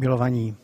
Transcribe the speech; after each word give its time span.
Milovaní, 0.00 0.56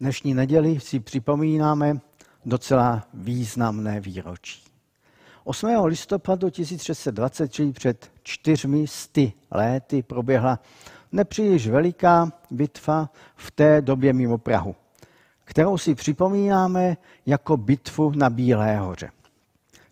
dnešní 0.00 0.34
neděli 0.34 0.80
si 0.80 1.00
připomínáme 1.00 2.00
docela 2.44 3.06
významné 3.14 4.00
výročí. 4.00 4.62
8. 5.44 5.84
listopadu 5.84 6.50
1620, 6.50 7.52
čili 7.52 7.72
před 7.72 8.10
čtyřmi 8.22 8.86
sty 8.86 9.32
léty, 9.50 10.02
proběhla 10.02 10.58
nepříliš 11.12 11.68
veliká 11.68 12.32
bitva 12.50 13.10
v 13.36 13.50
té 13.50 13.82
době 13.82 14.12
mimo 14.12 14.38
Prahu, 14.38 14.76
kterou 15.44 15.78
si 15.78 15.94
připomínáme 15.94 16.96
jako 17.26 17.56
bitvu 17.56 18.12
na 18.16 18.30
Bílé 18.30 18.76
hoře. 18.76 19.10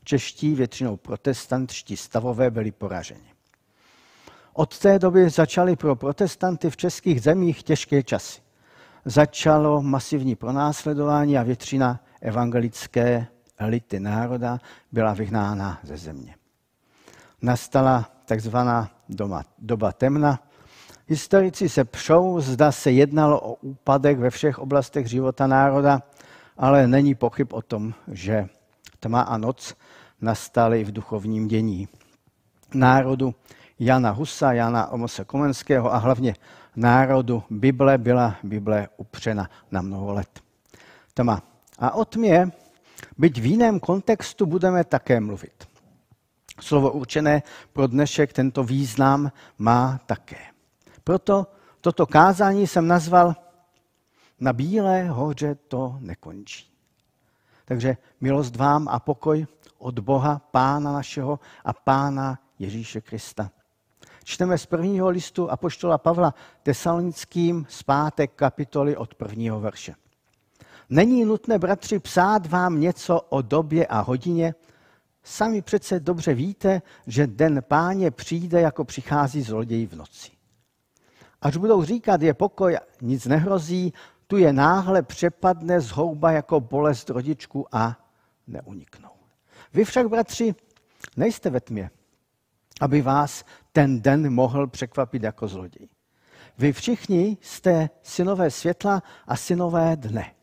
Čeští, 0.04 0.54
většinou 0.54 0.96
protestantští 0.96 1.96
stavové 1.96 2.50
byli 2.50 2.72
poraženi. 2.72 3.31
Od 4.54 4.78
té 4.78 4.98
doby 4.98 5.30
začaly 5.30 5.76
pro 5.76 5.96
protestanty 5.96 6.70
v 6.70 6.76
českých 6.76 7.22
zemích 7.22 7.62
těžké 7.62 8.02
časy. 8.02 8.40
Začalo 9.04 9.82
masivní 9.82 10.36
pronásledování 10.36 11.38
a 11.38 11.42
většina 11.42 12.00
evangelické 12.20 13.26
elity 13.58 14.00
národa 14.00 14.58
byla 14.92 15.12
vyhnána 15.12 15.78
ze 15.82 15.96
země. 15.96 16.34
Nastala 17.42 18.10
takzvaná 18.24 18.90
doba, 19.08 19.44
doba 19.58 19.92
temna. 19.92 20.40
Historici 21.08 21.68
se 21.68 21.84
přou, 21.84 22.40
zda 22.40 22.72
se 22.72 22.90
jednalo 22.90 23.40
o 23.40 23.54
úpadek 23.54 24.18
ve 24.18 24.30
všech 24.30 24.58
oblastech 24.58 25.06
života 25.06 25.46
národa, 25.46 26.02
ale 26.56 26.86
není 26.86 27.14
pochyb 27.14 27.52
o 27.52 27.62
tom, 27.62 27.94
že 28.08 28.48
tma 29.00 29.20
a 29.20 29.38
noc 29.38 29.74
nastaly 30.20 30.84
v 30.84 30.92
duchovním 30.92 31.48
dění. 31.48 31.88
Národu 32.74 33.34
Jana 33.82 34.10
Husa, 34.10 34.52
Jana 34.52 34.88
Omose 34.88 35.24
Komenského 35.24 35.94
a 35.94 35.96
hlavně 35.96 36.34
národu 36.76 37.42
Bible 37.50 37.98
byla 37.98 38.36
Bible 38.42 38.88
upřena 38.96 39.50
na 39.70 39.82
mnoho 39.82 40.12
let. 40.12 40.40
Tma. 41.14 41.42
A 41.78 41.90
o 41.90 42.04
tmě, 42.04 42.50
byť 43.18 43.40
v 43.40 43.46
jiném 43.46 43.80
kontextu, 43.80 44.46
budeme 44.46 44.84
také 44.84 45.20
mluvit. 45.20 45.68
Slovo 46.60 46.90
určené 46.92 47.42
pro 47.72 47.86
dnešek 47.86 48.32
tento 48.32 48.64
význam 48.64 49.32
má 49.58 50.00
také. 50.06 50.38
Proto 51.04 51.46
toto 51.80 52.06
kázání 52.06 52.66
jsem 52.66 52.86
nazval 52.86 53.36
Na 54.40 54.52
bílé 54.52 55.08
hoře 55.08 55.54
to 55.54 55.96
nekončí. 56.00 56.70
Takže 57.64 57.96
milost 58.20 58.56
vám 58.56 58.88
a 58.88 59.00
pokoj 59.00 59.46
od 59.78 59.98
Boha, 59.98 60.38
Pána 60.50 60.92
našeho 60.92 61.40
a 61.64 61.72
Pána 61.72 62.38
Ježíše 62.58 63.00
Krista. 63.00 63.50
Čteme 64.24 64.58
z 64.58 64.66
prvního 64.66 65.08
listu 65.08 65.50
Apoštola 65.50 65.98
Pavla 65.98 66.34
tesalonickým 66.62 67.66
zpátek 67.68 68.32
kapitoly 68.36 68.96
od 68.96 69.14
prvního 69.14 69.60
verše. 69.60 69.94
Není 70.90 71.24
nutné, 71.24 71.58
bratři, 71.58 71.98
psát 71.98 72.46
vám 72.46 72.80
něco 72.80 73.20
o 73.20 73.42
době 73.42 73.86
a 73.86 74.00
hodině. 74.00 74.54
Sami 75.22 75.62
přece 75.62 76.00
dobře 76.00 76.34
víte, 76.34 76.82
že 77.06 77.26
den 77.26 77.62
páně 77.68 78.10
přijde, 78.10 78.60
jako 78.60 78.84
přichází 78.84 79.42
zloděj 79.42 79.86
v 79.86 79.94
noci. 79.94 80.30
Až 81.42 81.56
budou 81.56 81.84
říkat, 81.84 82.22
je 82.22 82.34
pokoj, 82.34 82.78
nic 83.00 83.26
nehrozí, 83.26 83.92
tu 84.26 84.36
je 84.36 84.52
náhle 84.52 85.02
přepadne 85.02 85.80
zhouba 85.80 86.30
jako 86.30 86.60
bolest 86.60 87.10
rodičku 87.10 87.66
a 87.72 87.96
neuniknou. 88.46 89.10
Vy 89.74 89.84
však, 89.84 90.08
bratři, 90.08 90.54
nejste 91.16 91.50
ve 91.50 91.60
tmě, 91.60 91.90
aby 92.80 93.02
vás 93.02 93.44
ten 93.72 94.02
den 94.02 94.30
mohl 94.30 94.66
překvapit 94.66 95.22
jako 95.22 95.48
zloděj. 95.48 95.88
Vy 96.58 96.72
všichni 96.72 97.36
jste 97.40 97.90
synové 98.02 98.50
světla 98.50 99.02
a 99.26 99.36
synové 99.36 99.96
dne. 99.96 100.34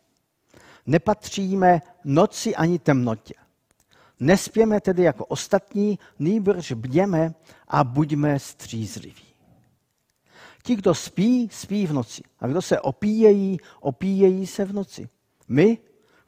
Nepatříme 0.86 1.82
noci 2.04 2.56
ani 2.56 2.80
temnotě. 2.80 3.34
Nespěme 4.20 4.82
tedy 4.82 5.04
jako 5.04 5.26
ostatní, 5.26 6.00
nýbrž 6.20 6.72
bděme 6.72 7.34
a 7.68 7.84
buďme 7.84 8.40
střízliví. 8.40 9.24
Ti, 10.64 10.76
kdo 10.76 10.96
spí, 10.96 11.50
spí 11.52 11.88
v 11.88 11.94
noci. 11.94 12.24
A 12.40 12.48
kdo 12.48 12.62
se 12.62 12.80
opíjejí, 12.80 13.58
opíjejí 13.80 14.48
se 14.48 14.66
v 14.66 14.74
noci. 14.74 15.10
My, 15.48 15.78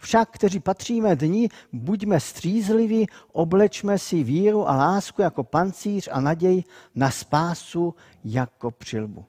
však, 0.01 0.29
kteří 0.29 0.59
patříme 0.59 1.15
dní, 1.15 1.49
buďme 1.73 2.19
střízliví, 2.19 3.07
oblečme 3.31 3.99
si 3.99 4.23
víru 4.23 4.69
a 4.69 4.75
lásku 4.75 5.21
jako 5.21 5.43
pancíř 5.43 6.09
a 6.11 6.21
naděj 6.21 6.63
na 6.95 7.11
spásu 7.11 7.95
jako 8.23 8.71
přilbu. 8.71 9.25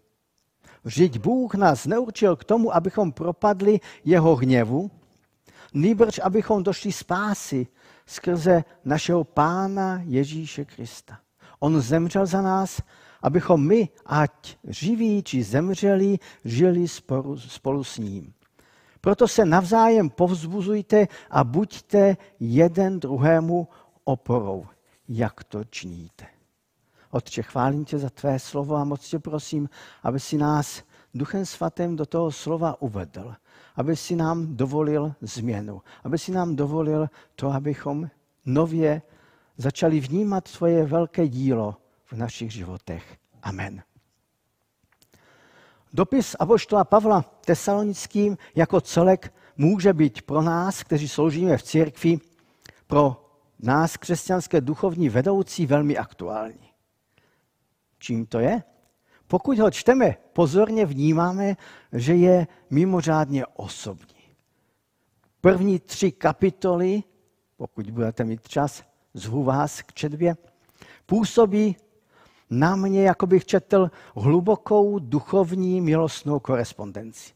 Vždyť 0.85 1.19
Bůh 1.19 1.55
nás 1.55 1.87
neurčil 1.87 2.37
k 2.37 2.45
tomu, 2.45 2.75
abychom 2.75 3.13
propadli 3.13 3.81
jeho 4.05 4.37
hněvu, 4.37 4.91
nýbrž 5.75 6.21
abychom 6.23 6.63
došli 6.63 6.93
spásy 6.93 7.67
skrze 8.07 8.65
našeho 8.85 9.25
Pána 9.25 10.01
Ježíše 10.05 10.65
Krista. 10.65 11.19
On 11.59 11.81
zemřel 11.81 12.27
za 12.27 12.43
nás, 12.43 12.83
abychom 13.23 13.67
my, 13.67 13.89
ať 14.07 14.57
živí 14.65 15.23
či 15.23 15.43
zemřeli, 15.43 16.19
žili 16.45 16.89
spolu, 16.89 17.39
spolu 17.39 17.85
s 17.85 17.99
ním. 17.99 18.33
Proto 19.03 19.29
se 19.29 19.45
navzájem 19.45 20.11
povzbuzujte 20.11 21.07
a 21.31 21.45
buďte 21.45 22.17
jeden 22.41 23.01
druhému 23.01 23.69
oporou, 24.05 24.67
jak 25.09 25.45
to 25.45 25.65
činíte. 25.65 26.27
Otče, 27.11 27.43
chválím 27.43 27.85
tě 27.85 27.99
za 27.99 28.11
tvé 28.11 28.39
slovo 28.39 28.77
a 28.77 28.85
moc 28.85 29.09
tě 29.09 29.19
prosím, 29.19 29.69
aby 30.03 30.21
si 30.21 30.39
nás 30.39 30.83
Duchem 31.15 31.47
Svatým 31.47 31.97
do 31.97 32.07
toho 32.07 32.33
slova 32.33 32.83
uvedl, 32.83 33.35
aby 33.77 33.97
si 33.97 34.17
nám 34.17 34.57
dovolil 34.57 35.15
změnu, 35.21 35.83
aby 36.05 36.19
si 36.19 36.33
nám 36.33 36.57
dovolil 36.57 37.07
to, 37.35 37.51
abychom 37.51 38.11
nově 38.47 39.03
začali 39.57 40.01
vnímat 40.01 40.53
tvoje 40.53 40.87
velké 40.87 41.29
dílo 41.29 41.77
v 42.05 42.13
našich 42.13 42.53
životech. 42.53 43.17
Amen. 43.43 43.83
Dopis 45.93 46.37
Apoštola 46.39 46.85
Pavla 46.85 47.23
tesalonickým 47.45 48.39
jako 48.55 48.81
celek 48.81 49.35
může 49.57 49.93
být 49.93 50.23
pro 50.23 50.43
nás, 50.43 50.83
kteří 50.83 51.09
sloužíme 51.09 51.57
v 51.57 51.63
církvi, 51.63 52.19
pro 52.87 53.31
nás, 53.59 53.97
křesťanské 53.97 54.61
duchovní 54.61 55.09
vedoucí, 55.09 55.67
velmi 55.67 55.99
aktuální. 55.99 56.71
Čím 57.99 58.27
to 58.27 58.39
je? 58.39 58.63
Pokud 59.27 59.59
ho 59.59 59.71
čteme, 59.71 60.17
pozorně 60.33 60.87
vnímáme, 60.87 61.57
že 61.93 62.15
je 62.15 62.47
mimořádně 62.71 63.47
osobní. 63.47 64.23
První 65.41 65.79
tři 65.79 66.13
kapitoly, 66.13 67.03
pokud 67.57 67.91
budete 67.91 68.25
mít 68.25 68.49
čas, 68.49 68.83
zvu 69.15 69.45
vás 69.45 69.83
k 69.83 69.93
četbě, 69.93 70.37
působí 71.07 71.77
na 72.53 72.77
mě, 72.77 73.03
jako 73.03 73.27
bych 73.27 73.45
četl 73.45 73.91
hlubokou 74.17 74.99
duchovní 74.99 75.81
milostnou 75.81 76.41
korespondenci. 76.41 77.33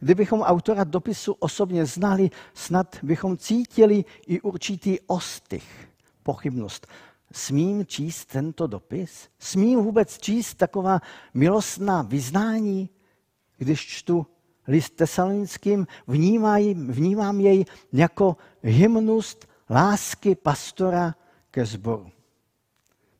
Kdybychom 0.00 0.40
autora 0.40 0.84
dopisu 0.84 1.32
osobně 1.32 1.86
znali, 1.86 2.30
snad 2.54 2.96
bychom 3.02 3.36
cítili 3.36 4.04
i 4.26 4.40
určitý 4.40 5.00
ostych, 5.06 5.88
pochybnost. 6.22 6.86
Smím 7.32 7.86
číst 7.86 8.24
tento 8.24 8.66
dopis? 8.66 9.28
Smím 9.38 9.80
vůbec 9.80 10.18
číst 10.18 10.54
taková 10.54 11.00
milostná 11.34 12.02
vyznání? 12.02 12.90
Když 13.58 13.86
čtu 13.86 14.26
list 14.68 14.90
tesalonickým, 14.90 15.86
vnímám 16.88 17.40
jej 17.40 17.64
jako 17.92 18.36
hymnus 18.62 19.36
lásky 19.70 20.34
pastora 20.34 21.14
ke 21.50 21.66
sboru. 21.66 22.10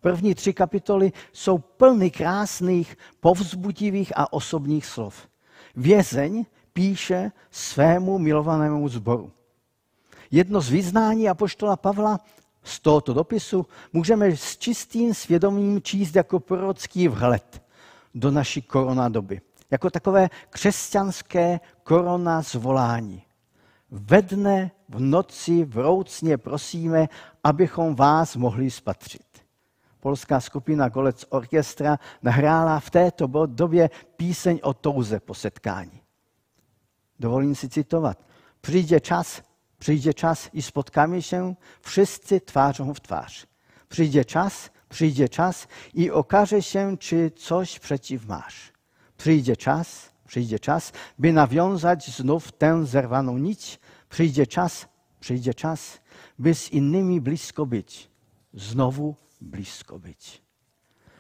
První 0.00 0.34
tři 0.34 0.53
kapitoly 0.53 1.12
jsou 1.33 1.59
plny 1.59 2.11
krásných, 2.11 2.97
povzbudivých 3.21 4.12
a 4.16 4.33
osobních 4.33 4.87
slov. 4.87 5.28
Vězeň 5.77 6.45
píše 6.72 7.33
svému 7.51 8.19
milovanému 8.19 8.89
zboru. 8.89 9.33
Jedno 10.30 10.60
z 10.60 10.69
vyznání 10.71 11.28
apoštola 11.28 11.77
Pavla 11.77 12.21
z 12.63 12.80
tohoto 12.80 13.15
dopisu 13.15 13.66
můžeme 13.92 14.36
s 14.36 14.57
čistým 14.57 15.15
svědomím 15.15 15.83
číst 15.83 16.16
jako 16.16 16.41
prorocký 16.41 17.09
vhled 17.09 17.63
do 18.15 18.30
naší 18.30 18.63
koronadoby. 18.63 19.41
Jako 19.71 19.91
takové 19.91 20.28
křesťanské 20.51 21.60
korona 21.83 22.42
zvolání. 22.42 23.22
Ve 23.91 24.22
dne, 24.22 24.71
v 24.89 25.01
noci, 25.01 25.65
vroucně 25.65 26.39
prosíme, 26.39 27.09
abychom 27.45 27.95
vás 27.95 28.36
mohli 28.36 28.71
spatřit 28.71 29.29
polská 30.01 30.41
skupina 30.41 30.89
Golec 30.89 31.25
Orchestra 31.29 31.99
nahrála 32.23 32.81
v 32.81 32.91
této 32.91 33.27
době 33.47 33.91
píseň 34.17 34.61
o 34.63 34.75
touze 34.75 35.21
po 35.21 35.35
setkání. 35.35 36.01
Dovolím 37.19 37.55
si 37.55 37.69
citovat. 37.69 38.27
Přijde 38.61 39.01
čas, 39.01 39.43
přijde 39.79 40.15
čas 40.15 40.51
i 40.53 40.63
spotkáme 40.63 41.23
się 41.23 41.57
wszyscy 41.81 42.41
twarzą 42.41 42.95
w 42.95 43.01
twarz. 43.01 43.47
Przyjdzie 43.89 44.25
czas, 44.25 44.71
przyjdzie 44.89 45.29
czas 45.29 45.69
i 45.95 46.11
okaże 46.11 46.63
się, 46.63 46.99
czy 46.99 47.31
coś 47.31 47.79
przeciw 47.79 48.27
masz. 48.27 48.73
Przyjdzie 49.17 49.57
czas, 49.57 50.11
přijde 50.27 50.59
čas, 50.59 50.93
by 51.19 51.33
nawiązać 51.33 52.17
znów 52.17 52.53
tę 52.53 52.87
zerwaną 52.87 53.39
nić, 53.39 53.81
przyjdzie 54.09 54.47
czas, 54.47 54.89
przyjdzie 55.21 55.55
czas, 55.55 56.01
by 56.39 56.55
z 56.55 56.73
innymi 56.73 57.21
blisko 57.21 57.67
być, 57.67 58.11
znowu 58.55 59.15
blisko 59.41 59.98
być. 59.98 60.42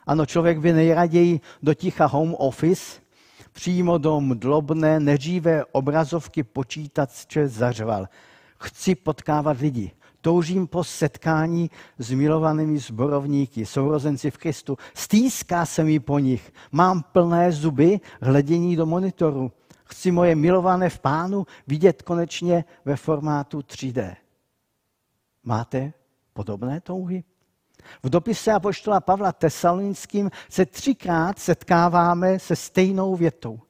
Ano, 0.06 0.26
člověk 0.26 0.58
by 0.58 0.72
nejraději 0.72 1.40
do 1.62 1.74
ticha 1.74 2.06
home 2.06 2.34
office, 2.38 3.00
přímo 3.52 3.98
do 3.98 4.20
mdlobné, 4.20 5.00
neživé 5.00 5.64
obrazovky 5.64 6.42
počítače 6.42 7.48
zařval. 7.48 8.08
Chci 8.58 8.94
potkávat 8.94 9.58
lidi. 9.58 9.90
Toužím 10.20 10.66
po 10.66 10.84
setkání 10.84 11.70
s 11.98 12.10
milovanými 12.10 12.78
zborovníky, 12.78 13.66
sourozenci 13.66 14.30
v 14.30 14.38
Kristu. 14.38 14.76
Stýská 14.94 15.66
se 15.66 15.84
mi 15.84 16.00
po 16.00 16.18
nich. 16.18 16.52
Mám 16.72 17.02
plné 17.02 17.52
zuby 17.52 18.00
hledění 18.20 18.76
do 18.76 18.86
monitoru. 18.86 19.52
Chci 19.84 20.10
moje 20.10 20.34
milované 20.34 20.90
v 20.90 20.98
pánu 20.98 21.46
vidět 21.66 22.02
konečně 22.02 22.64
ve 22.84 22.96
formátu 22.96 23.58
3D. 23.58 24.16
Máte 25.44 25.92
podobné 26.32 26.80
touhy? 26.80 27.24
V 28.02 28.10
dopise 28.10 28.52
apoštola 28.52 29.00
Pavla 29.00 29.32
Tesalonickým 29.32 30.30
se 30.48 30.66
třikrát 30.66 31.38
setkáváme 31.38 32.38
se 32.38 32.56
stejnou 32.56 33.16
větou. 33.16 33.60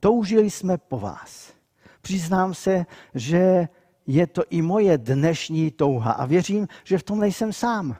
Toužili 0.00 0.50
jsme 0.50 0.78
po 0.78 0.98
vás. 0.98 1.52
Přiznám 2.00 2.54
se, 2.54 2.86
že 3.14 3.68
je 4.06 4.26
to 4.26 4.42
i 4.50 4.62
moje 4.62 4.98
dnešní 4.98 5.70
touha 5.70 6.12
a 6.12 6.26
věřím, 6.26 6.68
že 6.84 6.98
v 6.98 7.02
tom 7.02 7.20
nejsem 7.20 7.52
sám. 7.52 7.96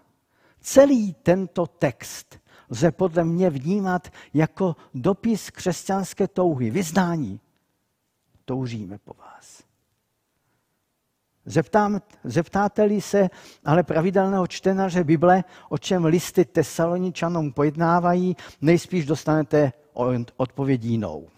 Celý 0.61 1.15
tento 1.15 1.67
text 1.67 2.43
lze 2.71 2.91
podle 2.91 3.25
mě 3.25 3.51
vnímat 3.51 4.09
jako 4.35 4.77
dopis 4.95 5.51
křesťanské 5.51 6.29
touhy, 6.29 6.71
vyznání. 6.71 7.41
Toužíme 8.45 8.99
po 8.99 9.15
vás. 9.19 9.52
Zeptám, 11.47 12.01
zeptáte-li 12.25 13.01
se 13.01 13.31
ale 13.65 13.83
pravidelného 13.83 14.47
čtenaře 14.47 15.05
Bible, 15.05 15.45
o 15.69 15.79
čem 15.79 16.05
listy 16.05 16.45
tesaloničanům 16.45 17.53
pojednávají, 17.53 18.37
nejspíš 18.61 19.07
dostanete 19.07 19.73
odpověď 20.37 20.85
jinou. 20.85 21.29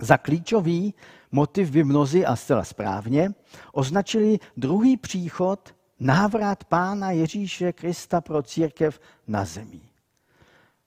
Za 0.00 0.16
klíčový 0.16 0.94
motiv 1.32 1.70
by 1.70 1.84
mnozí, 1.84 2.26
a 2.26 2.36
zcela 2.36 2.64
správně, 2.64 3.30
označili 3.72 4.38
druhý 4.56 4.96
příchod, 4.96 5.74
návrat 6.00 6.64
Pána 6.64 7.10
Ježíše 7.10 7.72
Krista 7.72 8.20
pro 8.20 8.42
církev 8.42 9.00
na 9.26 9.44
zemi. 9.44 9.80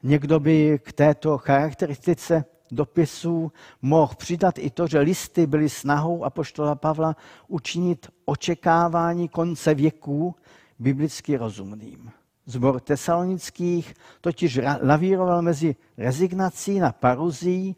Někdo 0.04 0.40
by 0.40 0.80
k 0.84 0.94
této 0.94 1.38
charakteristice 1.38 2.46
dopisů 2.72 3.52
mohl 3.82 4.14
přidat 4.18 4.58
i 4.58 4.70
to, 4.70 4.88
že 4.88 5.00
listy 5.00 5.48
byly 5.48 5.70
snahou 5.70 6.24
apoštola 6.24 6.76
Pavla 6.76 7.16
učinit 7.48 8.08
očekávání 8.26 9.30
konce 9.30 9.74
věků 9.74 10.36
biblicky 10.80 11.38
rozumným. 11.38 12.12
Zbor 12.46 12.80
tesalonických 12.80 13.94
totiž 14.22 14.60
lavíroval 14.82 15.42
mezi 15.42 15.76
rezignací 15.98 16.80
na 16.80 16.92
paruzí 16.92 17.76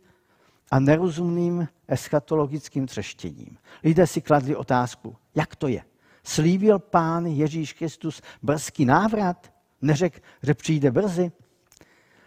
a 0.71 0.79
nerozumným 0.79 1.67
eschatologickým 1.87 2.87
třeštěním. 2.87 3.57
Lidé 3.83 4.07
si 4.07 4.21
kladli 4.21 4.55
otázku, 4.55 5.15
jak 5.35 5.55
to 5.55 5.67
je? 5.67 5.83
Slíbil 6.23 6.79
pán 6.79 7.25
Ježíš 7.25 7.73
Kristus 7.73 8.21
brzký 8.41 8.85
návrat? 8.85 9.53
Neřekl, 9.81 10.19
že 10.43 10.53
přijde 10.53 10.91
brzy? 10.91 11.31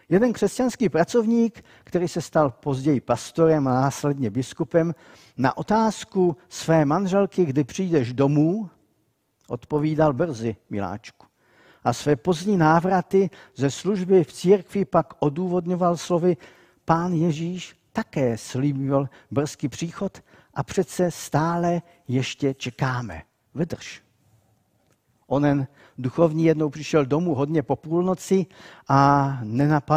Jeden 0.09 0.33
křesťanský 0.33 0.89
pracovník, 0.89 1.65
který 1.85 2.09
se 2.09 2.21
stal 2.21 2.51
později 2.51 3.01
pastorem 3.01 3.69
a 3.69 3.75
následně 3.75 4.31
biskupem, 4.31 4.95
na 5.37 5.57
otázku 5.57 6.37
své 6.49 6.85
manželky, 6.85 7.45
kdy 7.45 7.65
přijdeš 7.65 8.13
domů, 8.13 8.71
odpovídal 9.49 10.13
brzy, 10.13 10.57
miláčku. 10.71 11.27
A 11.85 11.93
své 11.93 12.17
pozdní 12.17 12.57
návraty 12.57 13.31
ze 13.57 13.71
služby 13.71 14.25
v 14.25 14.33
církvi 14.33 14.85
pak 14.85 15.15
odůvodňoval 15.19 15.97
slovy 15.97 16.37
Pán 16.85 17.13
Ježíš 17.13 17.77
také 17.93 18.39
slíbil 18.39 19.09
brzký 19.31 19.69
příchod 19.69 20.23
a 20.55 20.63
přece 20.63 21.11
stále 21.11 21.83
ještě 22.09 22.55
čekáme. 22.55 23.23
Vydrž. 23.55 24.04
Onen 25.35 25.67
duchovní 25.99 26.45
jednou 26.45 26.71
přišel 26.71 27.07
domů 27.07 27.35
hodně 27.35 27.63
po 27.63 27.77
půlnoci 27.77 28.47
a 28.89 29.39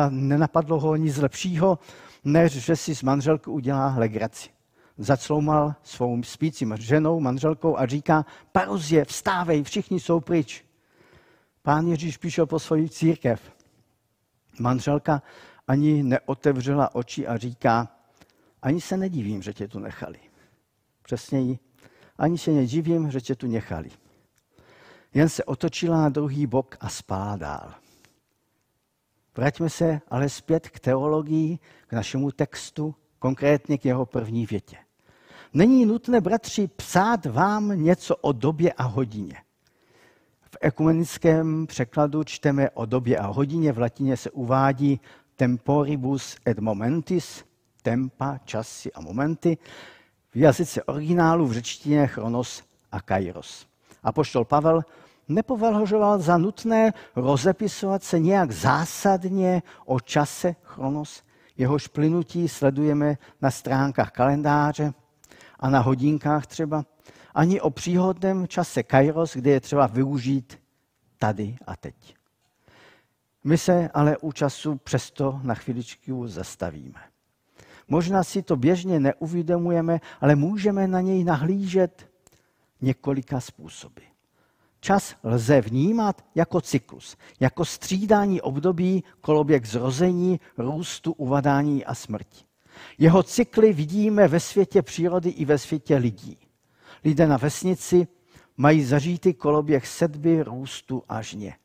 nenapadlo 0.09 0.79
ho 0.79 0.95
nic 0.95 1.17
lepšího, 1.17 1.79
než 2.23 2.51
že 2.51 2.75
si 2.75 2.95
s 2.95 3.03
manželkou 3.03 3.51
udělá 3.51 3.95
legraci. 3.97 4.49
Zacloumal 4.97 5.75
svou 5.83 6.23
spícím 6.23 6.75
ženou, 6.79 7.19
manželkou 7.19 7.77
a 7.77 7.85
říká, 7.85 8.25
parozie, 8.51 9.05
vstávej, 9.05 9.63
všichni 9.63 9.99
jsou 9.99 10.19
pryč. 10.19 10.65
Pán 11.61 11.87
Ježíš 11.87 12.17
přišel 12.17 12.45
po 12.45 12.59
svoji 12.59 12.89
církev. 12.89 13.41
Manželka 14.59 15.21
ani 15.67 16.03
neotevřela 16.03 16.95
oči 16.95 17.27
a 17.27 17.37
říká, 17.37 17.87
ani 18.61 18.81
se 18.81 18.97
nedivím, 18.97 19.41
že 19.41 19.53
tě 19.53 19.67
tu 19.67 19.79
nechali. 19.79 20.19
Přesněji, 21.03 21.59
ani 22.17 22.37
se 22.37 22.51
nedivím, 22.51 23.11
že 23.11 23.21
tě 23.21 23.35
tu 23.35 23.47
nechali. 23.47 23.89
Jen 25.13 25.29
se 25.29 25.43
otočila 25.43 25.97
na 25.97 26.09
druhý 26.09 26.47
bok 26.47 26.77
a 26.79 26.89
spala 26.89 27.35
dál. 27.35 27.73
Vraťme 29.37 29.69
se 29.69 30.01
ale 30.07 30.29
zpět 30.29 30.69
k 30.69 30.79
teologii, 30.79 31.59
k 31.87 31.93
našemu 31.93 32.31
textu, 32.31 32.95
konkrétně 33.19 33.77
k 33.77 33.85
jeho 33.85 34.05
první 34.05 34.45
větě. 34.45 34.77
Není 35.53 35.85
nutné, 35.85 36.21
bratři, 36.21 36.67
psát 36.67 37.25
vám 37.25 37.83
něco 37.83 38.15
o 38.15 38.31
době 38.31 38.73
a 38.73 38.83
hodině. 38.83 39.35
V 40.51 40.57
ekumenickém 40.61 41.67
překladu 41.67 42.23
čteme 42.23 42.69
o 42.69 42.85
době 42.85 43.17
a 43.17 43.27
hodině, 43.27 43.71
v 43.71 43.79
latině 43.79 44.17
se 44.17 44.31
uvádí 44.31 44.99
temporibus 45.35 46.35
et 46.47 46.59
momentis, 46.59 47.43
tempa, 47.81 48.37
časy 48.45 48.93
a 48.93 49.01
momenty, 49.01 49.57
v 50.31 50.37
jazyce 50.37 50.83
originálu 50.83 51.47
v 51.47 51.51
řečtině 51.51 52.07
chronos 52.07 52.63
a 52.91 53.01
kairos. 53.01 53.67
A 54.03 54.11
poštol 54.11 54.45
Pavel 54.45 54.81
nepovažoval 55.27 56.19
za 56.19 56.37
nutné 56.37 56.93
rozepisovat 57.15 58.03
se 58.03 58.19
nějak 58.19 58.51
zásadně 58.51 59.63
o 59.85 59.99
čase 59.99 60.55
chronos, 60.63 61.23
jehož 61.57 61.87
plynutí 61.87 62.47
sledujeme 62.47 63.17
na 63.41 63.51
stránkách 63.51 64.11
kalendáře 64.11 64.93
a 65.59 65.69
na 65.69 65.79
hodinkách 65.79 66.47
třeba, 66.47 66.85
ani 67.33 67.61
o 67.61 67.69
příhodném 67.69 68.47
čase 68.47 68.83
kairos, 68.83 69.35
kde 69.35 69.51
je 69.51 69.59
třeba 69.59 69.87
využít 69.87 70.59
tady 71.17 71.55
a 71.67 71.75
teď. 71.75 72.15
My 73.43 73.57
se 73.57 73.89
ale 73.93 74.17
u 74.17 74.31
času 74.31 74.75
přesto 74.75 75.39
na 75.43 75.55
chviličku 75.55 76.27
zastavíme. 76.27 76.99
Možná 77.87 78.23
si 78.23 78.43
to 78.43 78.55
běžně 78.55 78.99
neuvědomujeme, 78.99 79.99
ale 80.21 80.35
můžeme 80.35 80.87
na 80.87 81.01
něj 81.01 81.23
nahlížet 81.23 82.09
několika 82.81 83.39
způsoby. 83.39 84.01
Čas 84.79 85.15
lze 85.23 85.61
vnímat 85.61 86.25
jako 86.35 86.61
cyklus, 86.61 87.17
jako 87.39 87.65
střídání 87.65 88.41
období 88.41 89.03
koloběh 89.21 89.65
zrození, 89.65 90.39
růstu, 90.57 91.11
uvadání 91.11 91.85
a 91.85 91.95
smrti. 91.95 92.45
Jeho 92.97 93.23
cykly 93.23 93.73
vidíme 93.73 94.27
ve 94.27 94.39
světě 94.39 94.81
přírody 94.81 95.29
i 95.29 95.45
ve 95.45 95.57
světě 95.57 95.95
lidí. 95.95 96.37
Lidé 97.03 97.27
na 97.27 97.37
vesnici 97.37 98.07
mají 98.57 98.83
zažítý 98.83 99.33
koloběh 99.33 99.87
sedby, 99.87 100.43
růstu 100.43 101.03
a 101.09 101.21
žně. 101.21 101.55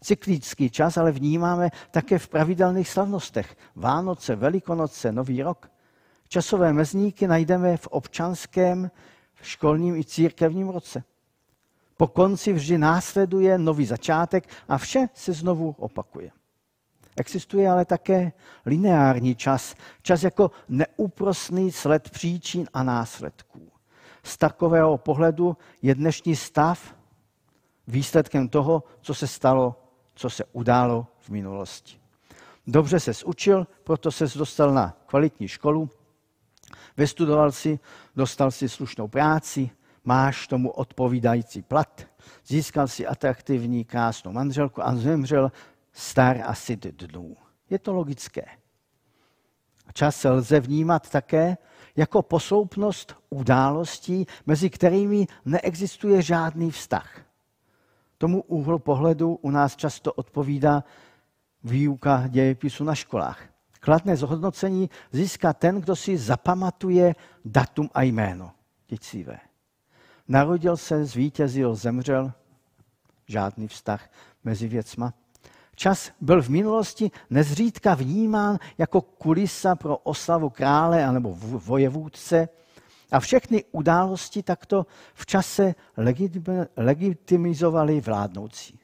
Cyklický 0.00 0.70
čas 0.70 0.96
ale 0.96 1.12
vnímáme 1.12 1.70
také 1.90 2.18
v 2.18 2.28
pravidelných 2.28 2.88
slavnostech. 2.88 3.56
Vánoce, 3.76 4.36
Velikonoce, 4.36 5.12
Nový 5.12 5.42
rok. 5.42 5.70
Časové 6.28 6.72
mezníky 6.72 7.26
najdeme 7.26 7.76
v 7.76 7.86
občanském, 7.86 8.90
školním 9.42 9.96
i 9.96 10.04
církevním 10.04 10.68
roce. 10.68 11.04
Po 11.96 12.06
konci 12.06 12.52
vždy 12.52 12.78
následuje 12.78 13.58
nový 13.58 13.86
začátek 13.86 14.48
a 14.68 14.78
vše 14.78 15.08
se 15.14 15.32
znovu 15.32 15.74
opakuje. 15.78 16.30
Existuje 17.16 17.70
ale 17.70 17.84
také 17.84 18.32
lineární 18.66 19.34
čas, 19.34 19.74
čas 20.02 20.22
jako 20.22 20.50
neúprosný 20.68 21.72
sled 21.72 22.10
příčin 22.10 22.68
a 22.74 22.82
následků. 22.82 23.72
Z 24.22 24.36
takového 24.36 24.98
pohledu 24.98 25.56
je 25.82 25.94
dnešní 25.94 26.36
stav 26.36 26.94
výsledkem 27.86 28.48
toho, 28.48 28.82
co 29.00 29.14
se 29.14 29.26
stalo 29.26 29.82
co 30.14 30.30
se 30.30 30.44
událo 30.52 31.06
v 31.18 31.30
minulosti. 31.30 31.96
Dobře 32.66 33.00
se 33.00 33.24
učil, 33.24 33.66
proto 33.84 34.12
se 34.12 34.38
dostal 34.38 34.74
na 34.74 34.96
kvalitní 35.06 35.48
školu, 35.48 35.90
vystudoval 36.96 37.52
si, 37.52 37.78
dostal 38.16 38.50
si 38.50 38.68
slušnou 38.68 39.08
práci, 39.08 39.70
máš 40.04 40.46
tomu 40.46 40.70
odpovídající 40.70 41.62
plat, 41.62 42.06
získal 42.46 42.88
si 42.88 43.06
atraktivní, 43.06 43.84
krásnou 43.84 44.32
manželku 44.32 44.86
a 44.86 44.96
zemřel 44.96 45.52
star 45.92 46.40
asi 46.44 46.76
dnů. 46.76 47.36
Je 47.70 47.78
to 47.78 47.92
logické. 47.92 48.44
Čas 49.92 50.24
lze 50.24 50.60
vnímat 50.60 51.10
také 51.10 51.56
jako 51.96 52.22
posloupnost 52.22 53.16
událostí, 53.30 54.26
mezi 54.46 54.70
kterými 54.70 55.26
neexistuje 55.44 56.22
žádný 56.22 56.70
vztah. 56.70 57.22
Tomu 58.18 58.42
úhlu 58.42 58.78
pohledu 58.78 59.34
u 59.34 59.50
nás 59.50 59.76
často 59.76 60.12
odpovídá 60.12 60.84
výuka 61.64 62.26
dějepisu 62.28 62.84
na 62.84 62.94
školách. 62.94 63.51
Kladné 63.84 64.16
zhodnocení 64.16 64.90
získá 65.12 65.52
ten, 65.52 65.80
kdo 65.80 65.96
si 65.96 66.18
zapamatuje 66.18 67.14
datum 67.44 67.90
a 67.94 68.02
jméno 68.02 68.52
děcivé. 68.88 69.38
Narodil 70.28 70.76
se, 70.76 71.04
zvítězil, 71.04 71.74
zemřel, 71.74 72.32
žádný 73.28 73.68
vztah 73.68 74.10
mezi 74.44 74.68
věcma. 74.68 75.14
Čas 75.74 76.10
byl 76.20 76.42
v 76.42 76.48
minulosti 76.48 77.10
nezřídka 77.30 77.94
vnímán 77.94 78.58
jako 78.78 79.00
kulisa 79.00 79.76
pro 79.76 79.96
oslavu 79.96 80.50
krále 80.50 81.04
anebo 81.04 81.34
vojevůdce 81.38 82.48
a 83.10 83.20
všechny 83.20 83.64
události 83.72 84.42
takto 84.42 84.86
v 85.14 85.26
čase 85.26 85.74
legitimizovali 86.76 88.00
vládnoucí. 88.00 88.78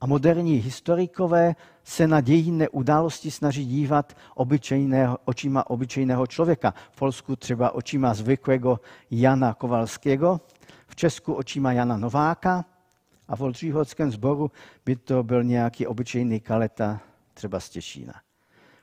A 0.00 0.06
moderní 0.06 0.54
historikové 0.54 1.54
se 1.84 2.06
na 2.06 2.20
dějinné 2.20 2.68
události 2.68 3.30
snaží 3.30 3.66
dívat 3.66 4.16
obyčejného, 4.34 5.18
očima 5.24 5.70
obyčejného 5.70 6.26
člověka. 6.26 6.74
V 6.90 6.96
Polsku 6.96 7.36
třeba 7.36 7.70
očima 7.70 8.14
zvyklého 8.14 8.80
Jana 9.10 9.54
Kovalského, 9.54 10.40
v 10.86 10.96
Česku 10.96 11.32
očima 11.32 11.72
Jana 11.72 11.96
Nováka 11.96 12.64
a 13.28 13.36
v 13.36 13.40
Oldřihodském 13.40 14.10
sboru 14.10 14.50
by 14.84 14.96
to 14.96 15.22
byl 15.22 15.44
nějaký 15.44 15.86
obyčejný 15.86 16.40
kaleta, 16.40 17.00
třeba 17.34 17.60
z 17.60 17.68
Těšína. 17.70 18.14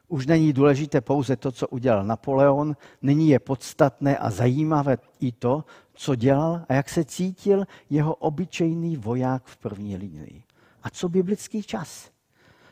Už 0.07 0.27
není 0.27 0.53
důležité 0.53 1.01
pouze 1.01 1.35
to, 1.35 1.51
co 1.51 1.67
udělal 1.67 2.03
Napoleon, 2.03 2.75
nyní 3.01 3.29
je 3.29 3.39
podstatné 3.39 4.17
a 4.17 4.29
zajímavé 4.29 4.97
i 5.19 5.31
to, 5.31 5.63
co 5.93 6.15
dělal 6.15 6.65
a 6.69 6.73
jak 6.73 6.89
se 6.89 7.03
cítil 7.03 7.65
jeho 7.89 8.15
obyčejný 8.15 8.97
voják 8.97 9.43
v 9.45 9.57
první 9.57 9.97
linii. 9.97 10.43
A 10.83 10.89
co 10.89 11.09
biblický 11.09 11.63
čas? 11.63 12.11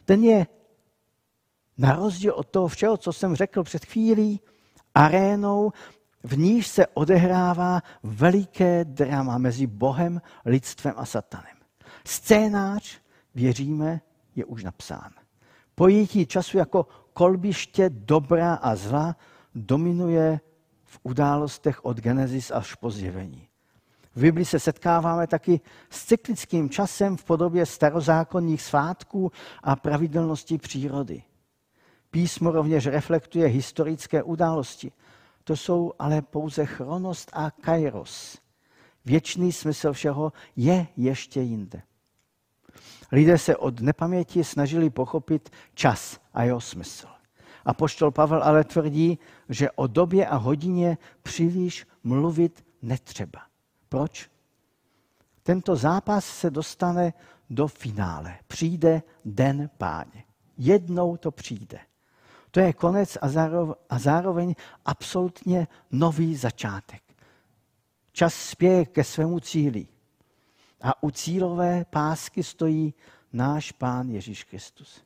Ten 0.08 0.24
je 0.24 0.48
na 1.78 1.96
rozdíl 1.96 2.34
od 2.34 2.48
toho 2.48 2.68
všeho, 2.68 2.98
co 2.98 3.14
jsem 3.14 3.36
řekl 3.36 3.64
před 3.64 3.86
chvílí, 3.86 4.40
arénou, 4.96 5.72
v 6.24 6.38
níž 6.38 6.68
se 6.68 6.88
odehrává 6.88 7.82
veliké 8.04 8.86
drama 8.86 9.38
mezi 9.38 9.68
Bohem, 9.68 10.22
lidstvem 10.46 10.94
a 10.98 11.06
satanem. 11.06 11.58
Scénář, 12.06 13.02
věříme, 13.36 14.02
je 14.36 14.46
už 14.46 14.64
napsán. 14.64 15.12
Pojetí 15.76 16.26
času 16.26 16.58
jako 16.58 16.88
kolbiště 17.14 17.90
dobra 17.90 18.54
a 18.54 18.76
zla 18.76 19.16
dominuje 19.56 20.40
v 20.84 21.00
událostech 21.04 21.86
od 21.86 21.98
Genesis 21.98 22.52
až 22.52 22.76
po 22.76 22.92
zjevení. 22.92 23.48
V 24.18 24.22
Bibli 24.22 24.46
se 24.46 24.60
setkáváme 24.60 25.28
taky 25.28 25.62
s 25.90 26.06
cyklickým 26.06 26.70
časem 26.70 27.18
v 27.18 27.24
podobě 27.24 27.66
starozákonních 27.66 28.62
svátků 28.62 29.32
a 29.64 29.76
pravidelnosti 29.76 30.58
přírody. 30.58 31.24
Písmo 32.10 32.52
rovněž 32.52 32.86
reflektuje 32.86 33.48
historické 33.48 34.24
události. 34.24 34.92
To 35.44 35.56
jsou 35.56 35.94
ale 36.00 36.22
pouze 36.22 36.66
chronost 36.66 37.32
a 37.34 37.52
kairos. 37.52 38.38
Věčný 39.06 39.52
smysl 39.52 39.94
všeho 39.94 40.34
je 40.56 40.88
ještě 40.98 41.42
jinde. 41.42 41.82
Lidé 43.12 43.38
se 43.38 43.58
od 43.58 43.80
nepaměti 43.80 44.44
snažili 44.44 44.90
pochopit 44.90 45.50
čas 45.74 46.20
a 46.34 46.44
jeho 46.44 46.62
smysl. 46.62 47.08
A 47.66 47.74
poštol 47.74 48.12
Pavel 48.12 48.44
ale 48.44 48.64
tvrdí, 48.64 49.20
že 49.50 49.72
o 49.72 49.88
době 49.88 50.28
a 50.28 50.36
hodině 50.36 50.98
příliš 51.24 51.88
mluvit 52.04 52.66
netřeba. 52.82 53.47
Proč? 53.90 54.30
Tento 55.44 55.76
zápas 55.76 56.26
se 56.26 56.50
dostane 56.50 57.14
do 57.50 57.68
finále. 57.68 58.38
Přijde 58.48 59.02
den 59.26 59.70
páně. 59.78 60.24
Jednou 60.58 61.18
to 61.18 61.32
přijde. 61.32 61.80
To 62.52 62.60
je 62.60 62.74
konec 62.74 63.18
a 63.22 63.30
zároveň, 63.30 63.76
a 63.90 64.00
zároveň 64.00 64.56
absolutně 64.86 65.68
nový 65.92 66.36
začátek. 66.36 67.04
Čas 68.12 68.34
spěje 68.34 68.86
ke 68.86 69.04
svému 69.04 69.40
cíli. 69.40 69.88
A 70.82 71.04
u 71.04 71.12
cílové 71.12 71.86
pásky 71.86 72.44
stojí 72.44 72.94
náš 73.34 73.72
Pán 73.72 74.10
Ježíš 74.10 74.44
Kristus. 74.44 75.04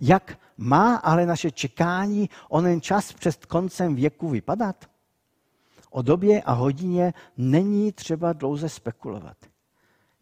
Jak 0.00 0.38
má 0.56 0.96
ale 0.96 1.26
naše 1.26 1.50
čekání 1.50 2.30
onen 2.48 2.80
čas 2.80 3.12
před 3.12 3.46
koncem 3.46 3.94
věku 3.94 4.28
vypadat? 4.28 4.90
O 5.90 6.02
době 6.02 6.42
a 6.42 6.52
hodině 6.52 7.14
není 7.36 7.92
třeba 7.92 8.32
dlouze 8.32 8.68
spekulovat. 8.68 9.36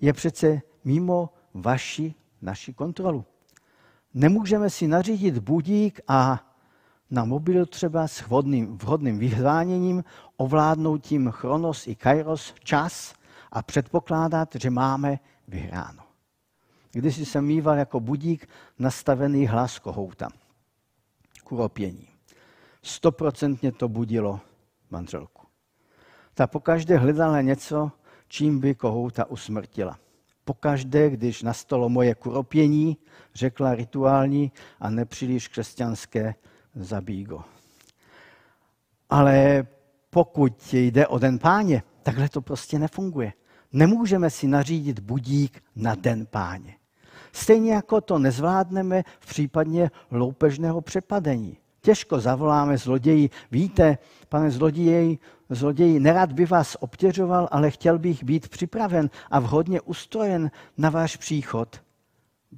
Je 0.01 0.13
přece 0.13 0.61
mimo 0.85 1.31
vaši, 1.55 2.15
naši 2.43 2.75
kontrolu. 2.75 3.25
Nemůžeme 4.15 4.71
si 4.71 4.89
nařídit 4.89 5.39
budík 5.39 6.01
a 6.09 6.45
na 7.11 7.25
mobilu 7.25 7.67
třeba 7.67 8.09
s 8.09 8.21
vhodným, 8.21 8.79
vhodným 8.79 9.19
vyhláněním 9.19 10.05
ovládnout 10.37 10.99
tím 10.99 11.31
chronos 11.31 11.87
i 11.87 11.95
kairos 11.95 12.55
čas 12.65 13.15
a 13.53 13.63
předpokládat, 13.63 14.49
že 14.55 14.71
máme 14.71 15.19
vyhráno. 15.49 16.03
Když 16.93 17.17
jsem 17.17 17.45
mýval 17.45 17.79
jako 17.79 18.01
budík 18.01 18.49
nastavený 18.79 19.47
hlas 19.47 19.79
kohouta. 19.79 20.29
Kuropění. 21.45 22.09
Stoprocentně 22.83 23.73
to 23.73 23.89
budilo 23.89 24.41
manželku. 24.91 25.38
Ta 26.39 26.47
pokaždé 26.47 26.99
hledala 26.99 27.41
něco, 27.41 27.91
čím 28.29 28.61
by 28.61 28.75
kohouta 28.75 29.31
usmrtila. 29.31 29.99
Pokaždé, 30.45 31.11
když 31.11 31.43
nastalo 31.43 31.89
moje 31.89 32.15
kuropění, 32.15 32.97
řekla 33.35 33.75
rituální 33.75 34.53
a 34.81 34.91
nepříliš 34.91 35.49
křesťanské 35.49 36.35
zabígo. 36.75 37.45
Ale 39.11 39.67
pokud 40.11 40.75
jde 40.75 41.07
o 41.07 41.19
den 41.19 41.39
páně, 41.39 41.83
takhle 42.03 42.29
to 42.29 42.41
prostě 42.41 42.79
nefunguje. 42.79 43.33
Nemůžeme 43.73 44.31
si 44.31 44.47
nařídit 44.47 45.01
budík 45.01 45.63
na 45.77 45.95
den 45.95 46.27
páně. 46.27 46.77
Stejně 47.33 47.73
jako 47.73 48.01
to 48.01 48.19
nezvládneme 48.19 49.03
v 49.21 49.27
případě 49.27 49.91
loupežného 50.11 50.81
přepadení. 50.81 51.57
Těžko 51.89 52.21
zavoláme 52.21 52.79
zloději. 52.79 53.31
Víte, 53.51 53.99
pane 54.29 54.51
zloději, 54.51 55.19
zloději, 55.51 56.01
nerad 56.01 56.33
by 56.33 56.47
vás 56.47 56.77
obtěžoval, 56.81 57.49
ale 57.51 57.71
chtěl 57.71 57.99
bych 57.99 58.25
být 58.25 58.49
připraven 58.49 59.11
a 59.31 59.41
vhodně 59.41 59.81
ustrojen 59.81 60.51
na 60.79 60.91
váš 60.91 61.17
příchod. 61.17 61.83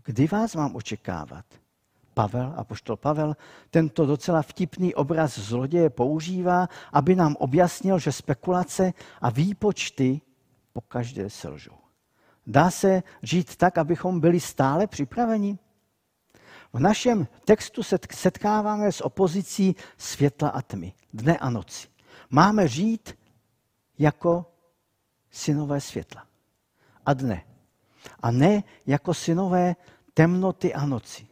Kdy 0.05 0.27
vás 0.27 0.55
mám 0.55 0.77
očekávat? 0.77 1.45
Pavel, 2.15 2.55
apoštol 2.57 2.97
Pavel, 2.97 3.37
tento 3.71 4.07
docela 4.07 4.43
vtipný 4.43 4.95
obraz 4.95 5.39
zloděje 5.39 5.91
používá, 5.91 6.69
aby 6.93 7.15
nám 7.15 7.37
objasnil, 7.39 7.99
že 7.99 8.13
spekulace 8.13 8.93
a 9.21 9.31
výpočty 9.31 10.21
po 10.73 10.81
každé 10.81 11.31
selžou. 11.31 11.79
Dá 12.47 12.71
se 12.71 13.03
žít 13.23 13.57
tak, 13.57 13.79
abychom 13.79 14.21
byli 14.21 14.41
stále 14.41 14.87
připraveni? 14.87 15.59
V 16.73 16.79
našem 16.81 17.27
textu 17.45 17.83
se 17.83 17.99
setkáváme 18.15 18.93
s 18.93 19.01
opozicí 19.01 19.77
světla 19.99 20.49
a 20.49 20.63
tmy, 20.63 20.93
dne 21.13 21.39
a 21.39 21.51
noci. 21.51 21.89
Máme 22.31 22.69
žít 22.69 23.19
jako 23.99 24.47
synové 25.31 25.81
světla 25.81 26.27
a 27.07 27.15
dne. 27.15 27.45
A 28.23 28.31
ne 28.31 28.63
jako 28.87 29.15
synové 29.15 29.77
temnoty 30.15 30.75
a 30.75 30.87
noci. 30.87 31.27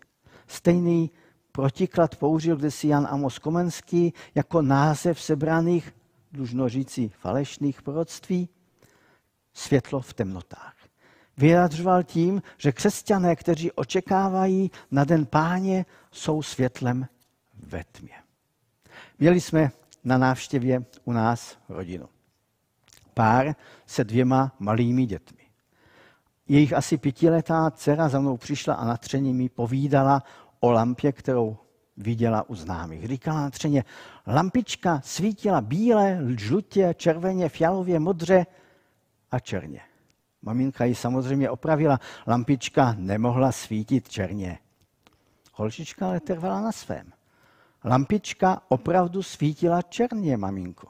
Stejný 0.47 1.11
protiklad 1.53 2.17
použil 2.17 2.57
kdysi 2.57 2.89
Jan 2.89 3.07
Amos 3.11 3.39
Komenský 3.39 4.15
jako 4.35 4.63
název 4.63 5.21
sebraných, 5.21 5.95
dlužno 6.33 6.69
říci 6.69 7.09
falešných 7.09 7.83
proroctví, 7.83 8.49
světlo 9.53 10.01
v 10.01 10.15
temnotách 10.15 10.78
vyjadřoval 11.39 12.03
tím, 12.03 12.43
že 12.59 12.73
křesťané, 12.73 13.37
kteří 13.37 13.73
očekávají 13.73 14.71
na 14.91 15.05
den 15.05 15.27
páně, 15.27 15.87
jsou 16.13 16.43
světlem 16.43 17.07
ve 17.55 17.85
tmě. 17.85 18.15
Měli 19.19 19.41
jsme 19.41 19.71
na 20.05 20.19
návštěvě 20.19 20.85
u 21.05 21.13
nás 21.13 21.59
rodinu. 21.69 22.09
Pár 23.15 23.55
se 23.87 24.05
dvěma 24.05 24.53
malými 24.59 25.07
dětmi. 25.07 25.39
Jejich 26.49 26.73
asi 26.73 26.99
pětiletá 26.99 27.71
dcera 27.71 28.09
za 28.09 28.21
mnou 28.21 28.37
přišla 28.37 28.75
a 28.75 28.85
natřeně 28.85 29.33
mi 29.33 29.49
povídala 29.49 30.23
o 30.61 30.71
lampě, 30.71 31.13
kterou 31.13 31.57
viděla 31.97 32.51
u 32.51 32.55
známých. 32.55 33.07
Říkala 33.07 33.41
natřeně, 33.41 33.85
lampička 34.27 35.01
svítila 35.05 35.61
bíle, 35.61 36.19
žlutě, 36.37 36.95
červeně, 36.97 37.49
fialově, 37.49 38.01
modře 38.01 38.47
a 39.31 39.39
černě. 39.39 39.81
Maminka 40.43 40.85
ji 40.85 40.95
samozřejmě 40.95 41.51
opravila. 41.51 42.01
Lampička 42.27 42.95
nemohla 42.99 43.53
svítit 43.53 44.09
černě. 44.09 44.59
Holčička 45.55 46.07
ale 46.07 46.21
trvala 46.21 46.61
na 46.61 46.73
svém. 46.73 47.13
lampička 47.85 48.63
opravdu 48.69 49.23
svítila 49.23 49.83
černě, 49.83 50.37
maminko. 50.37 50.89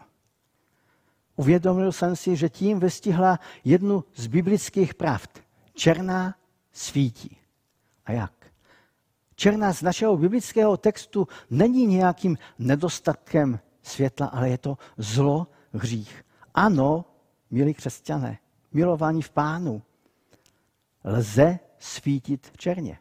Uvědomil 1.36 1.92
jsem 1.92 2.16
si, 2.16 2.36
že 2.36 2.48
tím 2.48 2.80
vystihla 2.80 3.38
jednu 3.64 4.04
z 4.14 4.26
biblických 4.26 4.94
pravd. 4.94 5.38
Černá 5.74 6.34
svítí. 6.72 7.36
A 8.04 8.12
jak? 8.12 8.32
Černá 9.34 9.72
z 9.72 9.82
našeho 9.82 10.16
biblického 10.16 10.76
textu 10.76 11.28
není 11.50 11.86
nějakým 11.86 12.38
nedostatkem 12.58 13.60
světla, 13.82 14.26
ale 14.26 14.48
je 14.48 14.58
to 14.58 14.78
zlo, 14.96 15.46
hřích. 15.72 16.24
Ano, 16.54 17.04
milí 17.50 17.74
křesťané, 17.74 18.38
milovaní 18.72 19.22
v 19.22 19.30
pánu, 19.30 19.82
lze 21.04 21.58
svítit 21.78 22.50
černě. 22.56 22.98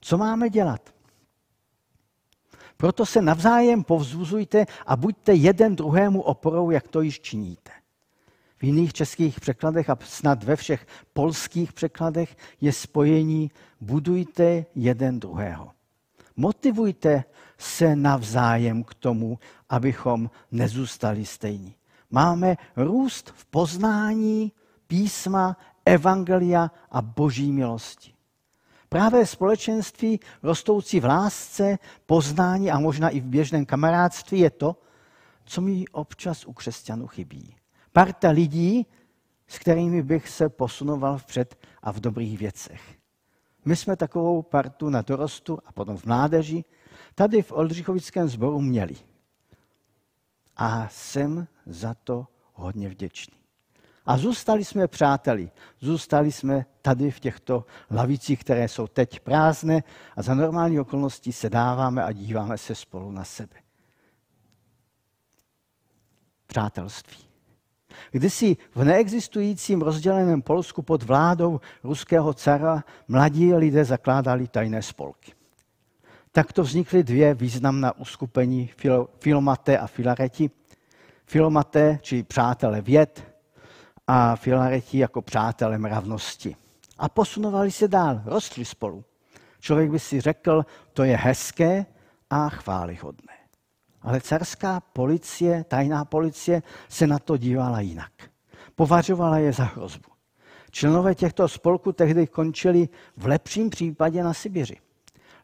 Co 0.00 0.18
máme 0.18 0.50
dělat? 0.50 0.94
Proto 2.76 3.06
se 3.06 3.22
navzájem 3.22 3.84
povzbuzujte 3.84 4.66
a 4.86 4.96
buďte 4.96 5.34
jeden 5.34 5.76
druhému 5.76 6.22
oporou, 6.22 6.70
jak 6.70 6.88
to 6.88 7.00
již 7.00 7.20
činíte. 7.20 7.70
V 8.58 8.64
jiných 8.64 8.92
českých 8.92 9.40
překladech 9.40 9.90
a 9.90 9.98
snad 10.04 10.44
ve 10.44 10.56
všech 10.56 10.86
polských 11.12 11.72
překladech 11.72 12.36
je 12.60 12.72
spojení 12.72 13.50
budujte 13.80 14.64
jeden 14.74 15.20
druhého. 15.20 15.70
Motivujte 16.36 17.24
se 17.58 17.96
navzájem 17.96 18.84
k 18.84 18.94
tomu, 18.94 19.38
abychom 19.68 20.30
nezůstali 20.52 21.26
stejní. 21.26 21.74
Máme 22.10 22.56
růst 22.76 23.32
v 23.36 23.44
poznání 23.44 24.52
písma, 24.86 25.56
evangelia 25.84 26.70
a 26.90 27.02
boží 27.02 27.52
milosti. 27.52 28.12
Právě 28.88 29.26
společenství 29.26 30.20
rostoucí 30.42 31.00
v 31.00 31.04
lásce, 31.04 31.78
poznání 32.06 32.70
a 32.70 32.78
možná 32.78 33.08
i 33.08 33.20
v 33.20 33.24
běžném 33.24 33.66
kamarádství 33.66 34.38
je 34.38 34.50
to, 34.50 34.76
co 35.44 35.60
mi 35.60 35.84
občas 35.92 36.46
u 36.46 36.52
křesťanů 36.52 37.06
chybí. 37.06 37.56
Parta 37.92 38.30
lidí, 38.30 38.86
s 39.48 39.58
kterými 39.58 40.02
bych 40.02 40.28
se 40.28 40.48
posunoval 40.48 41.18
vpřed 41.18 41.58
a 41.82 41.92
v 41.92 42.00
dobrých 42.00 42.38
věcech. 42.38 42.82
My 43.64 43.76
jsme 43.76 43.96
takovou 43.96 44.42
partu 44.42 44.90
na 44.90 45.02
dorostu 45.02 45.58
a 45.66 45.72
potom 45.72 45.96
v 45.96 46.04
mládeži 46.04 46.64
tady 47.14 47.42
v 47.42 47.52
Oldřichovickém 47.52 48.28
sboru 48.28 48.60
měli. 48.60 48.96
A 50.56 50.88
jsem 50.88 51.46
za 51.66 51.94
to 51.94 52.26
hodně 52.52 52.88
vděčný. 52.88 53.36
A 54.06 54.16
zůstali 54.16 54.64
jsme 54.64 54.88
přáteli. 54.88 55.50
Zůstali 55.80 56.32
jsme 56.32 56.66
tady 56.82 57.10
v 57.10 57.20
těchto 57.20 57.64
lavicích, 57.90 58.40
které 58.40 58.68
jsou 58.68 58.86
teď 58.86 59.20
prázdné 59.20 59.82
a 60.16 60.22
za 60.22 60.34
normální 60.34 60.80
okolností 60.80 61.32
se 61.32 61.50
dáváme 61.50 62.04
a 62.04 62.12
díváme 62.12 62.58
se 62.58 62.74
spolu 62.74 63.10
na 63.10 63.24
sebe. 63.24 63.56
Přátelství. 66.46 67.16
Kdysi 68.10 68.56
v 68.74 68.84
neexistujícím 68.84 69.82
rozděleném 69.82 70.42
Polsku 70.42 70.82
pod 70.82 71.02
vládou 71.02 71.60
ruského 71.84 72.34
cara 72.34 72.84
mladí 73.08 73.54
lidé 73.54 73.84
zakládali 73.84 74.48
tajné 74.48 74.82
spolky. 74.82 75.32
Takto 76.32 76.62
vznikly 76.62 77.02
dvě 77.04 77.34
významná 77.34 77.98
uskupení 77.98 78.70
Filomaté 79.18 79.78
a 79.78 79.86
Filareti. 79.86 80.50
Filomaté, 81.24 81.98
či 82.02 82.22
přátelé 82.22 82.80
věd, 82.80 83.35
a 84.06 84.36
Filareti 84.36 84.98
jako 84.98 85.22
přátelé 85.22 85.78
mravnosti. 85.78 86.56
A 86.98 87.08
posunovali 87.08 87.70
se 87.70 87.88
dál, 87.88 88.22
rostli 88.24 88.64
spolu. 88.64 89.04
Člověk 89.60 89.90
by 89.90 89.98
si 89.98 90.20
řekl, 90.20 90.66
to 90.92 91.04
je 91.04 91.16
hezké 91.16 91.86
a 92.30 92.48
chválihodné. 92.48 93.32
Ale 94.02 94.20
carská 94.20 94.80
policie, 94.80 95.64
tajná 95.64 96.04
policie 96.04 96.62
se 96.88 97.06
na 97.06 97.18
to 97.18 97.36
dívala 97.36 97.80
jinak. 97.80 98.12
Považovala 98.74 99.38
je 99.38 99.52
za 99.52 99.64
hrozbu. 99.64 100.08
Členové 100.70 101.14
těchto 101.14 101.48
spolků 101.48 101.92
tehdy 101.92 102.26
končili 102.26 102.88
v 103.16 103.26
lepším 103.26 103.70
případě 103.70 104.22
na 104.22 104.34
Sibiři. 104.34 104.76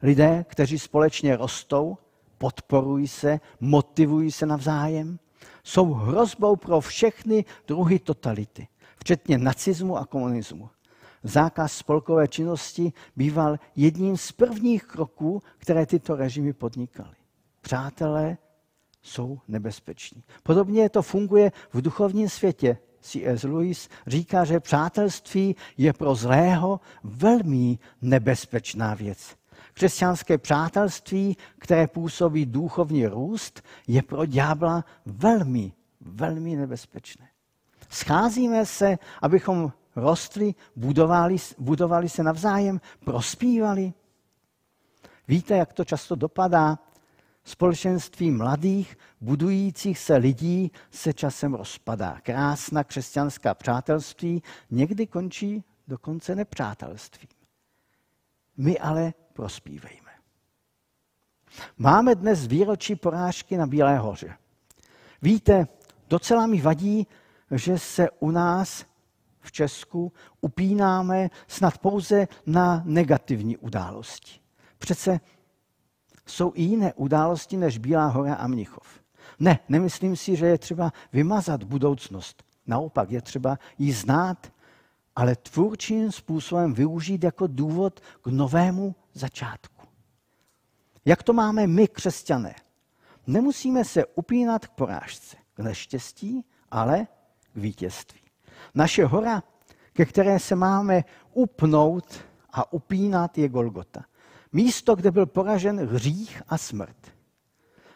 Lidé, 0.02 0.44
kteří 0.48 0.78
společně 0.78 1.36
rostou, 1.36 1.98
podporují 2.38 3.08
se, 3.08 3.40
motivují 3.60 4.32
se 4.32 4.46
navzájem, 4.46 5.18
jsou 5.64 5.92
hrozbou 5.92 6.56
pro 6.56 6.80
všechny 6.80 7.44
druhy 7.66 7.98
totality, 7.98 8.68
včetně 8.96 9.38
nacismu 9.38 9.96
a 9.96 10.06
komunismu. 10.06 10.70
Zákaz 11.22 11.72
spolkové 11.72 12.28
činnosti 12.28 12.92
býval 13.16 13.56
jedním 13.76 14.16
z 14.16 14.32
prvních 14.32 14.84
kroků, 14.84 15.42
které 15.58 15.86
tyto 15.86 16.16
režimy 16.16 16.52
podnikaly. 16.52 17.14
Přátelé 17.60 18.36
jsou 19.02 19.38
nebezpeční. 19.48 20.22
Podobně 20.42 20.88
to 20.88 21.02
funguje 21.02 21.52
v 21.72 21.82
duchovním 21.82 22.28
světě. 22.28 22.78
C.S. 23.00 23.42
Lewis 23.42 23.88
říká, 24.06 24.44
že 24.44 24.60
přátelství 24.60 25.56
je 25.76 25.92
pro 25.92 26.14
zlého 26.14 26.80
velmi 27.04 27.78
nebezpečná 28.02 28.94
věc. 28.94 29.36
Křesťanské 29.74 30.38
přátelství, 30.38 31.36
které 31.58 31.86
působí 31.86 32.46
duchovní 32.46 33.06
růst, 33.06 33.62
je 33.88 34.02
pro 34.02 34.26
ďábla 34.26 34.84
velmi, 35.06 35.72
velmi 36.00 36.56
nebezpečné. 36.56 37.28
Scházíme 37.88 38.66
se, 38.66 38.98
abychom 39.22 39.72
rostli, 39.96 40.54
budovali, 40.76 41.36
budovali 41.58 42.08
se 42.08 42.22
navzájem, 42.22 42.80
prospívali. 43.04 43.92
Víte, 45.28 45.56
jak 45.56 45.72
to 45.72 45.84
často 45.84 46.14
dopadá? 46.14 46.78
Společenství 47.44 48.30
mladých, 48.30 48.96
budujících 49.20 49.98
se 49.98 50.16
lidí 50.16 50.72
se 50.90 51.12
časem 51.12 51.54
rozpadá. 51.54 52.20
Krásná 52.22 52.84
křesťanská 52.84 53.54
přátelství 53.54 54.42
někdy 54.70 55.06
končí 55.06 55.64
dokonce 55.88 56.34
nepřátelství. 56.34 57.28
My 58.56 58.78
ale 58.78 59.14
prospívejme. 59.32 60.10
Máme 61.78 62.14
dnes 62.14 62.46
výročí 62.46 62.96
porážky 62.96 63.56
na 63.56 63.66
Bílé 63.66 63.98
hoře. 63.98 64.36
Víte, 65.22 65.68
docela 66.08 66.46
mi 66.46 66.60
vadí, 66.60 67.06
že 67.50 67.78
se 67.78 68.10
u 68.10 68.30
nás 68.30 68.84
v 69.40 69.52
Česku 69.52 70.12
upínáme 70.40 71.30
snad 71.46 71.78
pouze 71.78 72.28
na 72.46 72.82
negativní 72.84 73.56
události. 73.56 74.40
Přece 74.78 75.20
jsou 76.26 76.52
i 76.54 76.62
jiné 76.62 76.92
události 76.94 77.56
než 77.56 77.78
Bílá 77.78 78.06
hora 78.06 78.34
a 78.34 78.46
Mnichov. 78.46 79.00
Ne, 79.38 79.58
nemyslím 79.68 80.16
si, 80.16 80.36
že 80.36 80.46
je 80.46 80.58
třeba 80.58 80.92
vymazat 81.12 81.62
budoucnost. 81.62 82.42
Naopak 82.66 83.10
je 83.10 83.22
třeba 83.22 83.58
ji 83.78 83.92
znát, 83.92 84.52
ale 85.16 85.36
tvůrčím 85.36 86.12
způsobem 86.12 86.74
využít 86.74 87.24
jako 87.24 87.46
důvod 87.46 88.00
k 88.22 88.26
novému 88.26 88.94
začátku. 89.12 89.82
Jak 91.04 91.22
to 91.22 91.32
máme 91.32 91.66
my, 91.66 91.88
křesťané? 91.88 92.54
Nemusíme 93.26 93.84
se 93.84 94.06
upínat 94.06 94.66
k 94.66 94.70
porážce, 94.70 95.36
k 95.54 95.58
neštěstí, 95.58 96.44
ale 96.70 97.06
k 97.52 97.56
vítězství. 97.56 98.20
Naše 98.74 99.04
hora, 99.04 99.42
ke 99.92 100.04
které 100.04 100.38
se 100.38 100.56
máme 100.56 101.04
upnout 101.32 102.24
a 102.52 102.72
upínat, 102.72 103.38
je 103.38 103.48
Golgota. 103.48 104.04
Místo, 104.52 104.94
kde 104.94 105.10
byl 105.10 105.26
poražen 105.26 105.86
hřích 105.86 106.42
a 106.48 106.58
smrt. 106.58 106.96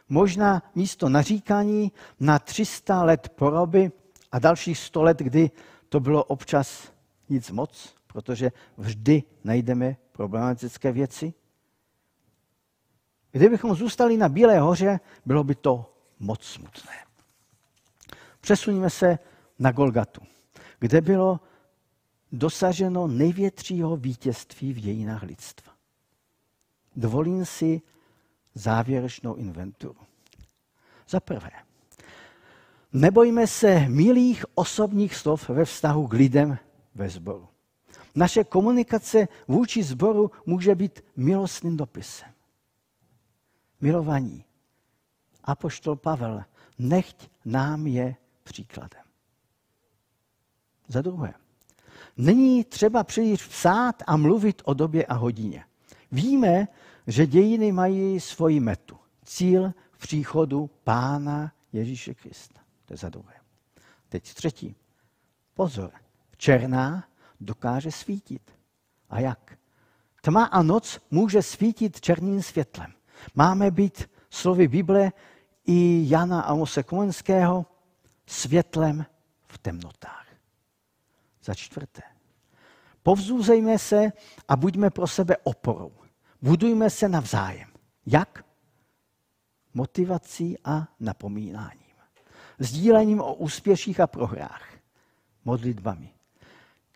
Možná 0.08 0.62
místo 0.74 1.08
naříkání 1.08 1.92
na 2.20 2.38
300 2.38 3.02
let 3.02 3.28
poroby 3.28 3.92
a 4.32 4.38
dalších 4.38 4.78
100 4.78 5.02
let, 5.02 5.18
kdy 5.18 5.50
to 5.88 6.00
bylo 6.00 6.24
občas 6.24 6.92
nic 7.28 7.50
moc, 7.50 7.94
protože 8.06 8.52
vždy 8.76 9.22
najdeme 9.44 9.96
problematické 10.12 10.92
věci. 10.92 11.34
Kdybychom 13.32 13.74
zůstali 13.74 14.16
na 14.16 14.28
Bílé 14.28 14.58
hoře, 14.58 15.00
bylo 15.26 15.44
by 15.44 15.54
to 15.54 15.94
moc 16.18 16.42
smutné. 16.42 16.92
Přesuníme 18.40 18.90
se 18.90 19.18
na 19.58 19.72
Golgatu, 19.72 20.20
kde 20.78 21.00
bylo 21.00 21.40
dosaženo 22.32 23.06
největšího 23.06 23.96
vítězství 23.96 24.72
v 24.72 24.80
dějinách 24.80 25.22
lidstva. 25.22 25.72
Dovolím 26.96 27.44
si 27.44 27.82
závěrečnou 28.54 29.34
inventuru. 29.34 30.00
Za 31.08 31.20
prvé, 31.20 31.50
nebojme 32.92 33.46
se 33.46 33.88
milých 33.88 34.44
osobních 34.54 35.16
slov 35.16 35.48
ve 35.48 35.64
vztahu 35.64 36.08
k 36.08 36.12
lidem 36.12 36.58
ve 36.96 37.08
sboru. 37.08 37.48
Naše 38.14 38.44
komunikace 38.44 39.28
vůči 39.48 39.82
sboru 39.82 40.30
může 40.46 40.74
být 40.74 41.04
milostným 41.16 41.76
dopisem. 41.76 42.28
Milovaní. 43.80 44.44
Apoštol 45.44 45.96
Pavel, 45.96 46.44
nechť 46.78 47.28
nám 47.44 47.86
je 47.86 48.16
příkladem. 48.42 49.02
Za 50.88 51.02
druhé, 51.02 51.34
není 52.16 52.64
třeba 52.64 53.04
příliš 53.04 53.46
psát 53.46 54.02
a 54.06 54.16
mluvit 54.16 54.62
o 54.64 54.74
době 54.74 55.06
a 55.06 55.14
hodině. 55.14 55.64
Víme, 56.12 56.68
že 57.06 57.26
dějiny 57.26 57.72
mají 57.72 58.20
svoji 58.20 58.60
metu. 58.60 58.98
cíl 59.24 59.72
v 59.92 59.98
příchodu 59.98 60.70
Pána 60.84 61.52
Ježíše 61.72 62.14
Krista. 62.14 62.60
To 62.84 62.94
je 62.94 62.96
za 62.96 63.08
druhé. 63.08 63.34
Teď 64.08 64.34
třetí. 64.34 64.76
Pozor. 65.54 66.05
Černá 66.36 67.04
dokáže 67.40 67.90
svítit. 67.92 68.50
A 69.10 69.20
jak? 69.20 69.58
Tma 70.22 70.44
a 70.44 70.62
noc 70.62 71.00
může 71.10 71.42
svítit 71.42 72.00
černým 72.00 72.42
světlem. 72.42 72.92
Máme 73.34 73.70
být 73.70 74.10
slovy 74.30 74.68
Bible 74.68 75.12
i 75.66 76.04
Jana 76.08 76.40
Amose 76.40 76.82
Komenského 76.82 77.66
světlem 78.26 79.06
v 79.46 79.58
temnotách. 79.58 80.26
Za 81.44 81.54
čtvrté. 81.54 82.02
Povzůzejme 83.02 83.78
se 83.78 84.12
a 84.48 84.56
buďme 84.56 84.90
pro 84.90 85.06
sebe 85.06 85.36
oporou. 85.36 85.92
Budujme 86.42 86.90
se 86.90 87.08
navzájem. 87.08 87.68
Jak? 88.06 88.44
Motivací 89.74 90.58
a 90.64 90.88
napomínáním. 91.00 91.80
Sdílením 92.58 93.20
o 93.20 93.34
úspěších 93.34 94.00
a 94.00 94.06
prohrách. 94.06 94.68
Modlitbami. 95.44 96.15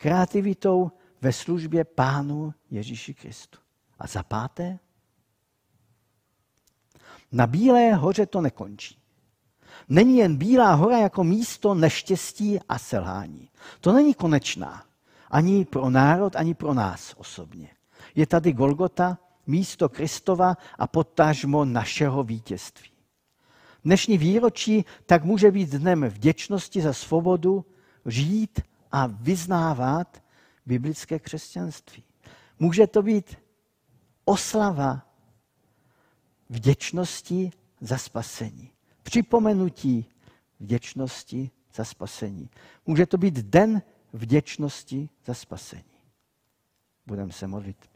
Kreativitou 0.03 0.91
ve 1.21 1.33
službě 1.33 1.85
Pánu 1.85 2.55
Ježíši 2.71 3.15
Kristu. 3.15 3.59
A 3.99 4.07
za 4.07 4.23
páté? 4.23 4.79
Na 7.33 7.47
Bílé 7.47 7.95
hoře 7.95 8.27
to 8.27 8.41
nekončí. 8.41 8.99
Není 9.89 10.17
jen 10.17 10.37
Bílá 10.37 10.75
hora 10.75 10.99
jako 10.99 11.25
místo 11.25 11.75
neštěstí 11.75 12.61
a 12.69 12.79
selhání. 12.79 13.49
To 13.81 13.93
není 13.93 14.15
konečná. 14.15 14.85
Ani 15.31 15.65
pro 15.65 15.91
národ, 15.91 16.37
ani 16.37 16.55
pro 16.55 16.75
nás 16.75 17.15
osobně. 17.17 17.69
Je 18.15 18.27
tady 18.27 18.53
Golgota, 18.53 19.19
místo 19.47 19.89
Kristova 19.89 20.57
a 20.79 20.87
potažmo 20.87 21.65
našeho 21.65 22.23
vítězství. 22.23 22.91
Dnešní 23.85 24.19
výročí 24.19 24.85
tak 25.07 25.25
může 25.25 25.51
být 25.51 25.71
dnem 25.71 26.05
vděčnosti 26.05 26.81
za 26.83 26.93
svobodu, 26.93 27.65
žít 28.07 28.61
a 28.93 29.07
vyznávat 29.07 30.23
biblické 30.67 31.19
křesťanství. 31.19 32.05
Může 32.59 32.87
to 32.87 33.03
být 33.03 33.37
oslava 34.25 35.07
vděčnosti 36.49 37.51
za 37.81 37.99
spasení. 37.99 38.71
Připomenutí 39.03 40.07
vděčnosti 40.61 41.51
za 41.75 41.85
spasení. 41.85 42.51
Může 42.87 43.07
to 43.07 43.19
být 43.19 43.35
den 43.35 43.83
vděčnosti 44.13 45.09
za 45.25 45.35
spasení. 45.35 45.85
Budeme 47.07 47.33
se 47.33 47.47
modlit. 47.47 47.91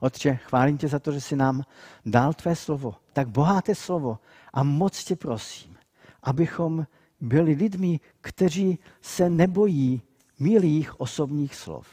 Otče, 0.00 0.36
chválím 0.36 0.78
tě 0.78 0.88
za 0.88 0.98
to, 0.98 1.12
že 1.12 1.20
jsi 1.20 1.36
nám 1.36 1.62
dal 2.06 2.34
tvé 2.34 2.56
slovo, 2.56 2.94
tak 3.12 3.28
bohaté 3.28 3.74
slovo 3.74 4.18
a 4.52 4.62
moc 4.62 5.04
tě 5.04 5.16
prosím, 5.16 5.76
abychom 6.22 6.86
byli 7.22 7.52
lidmi, 7.52 8.00
kteří 8.20 8.78
se 9.00 9.30
nebojí 9.30 10.02
milých 10.38 11.00
osobních 11.00 11.54
slov. 11.54 11.86